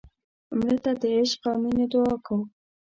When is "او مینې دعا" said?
1.49-2.15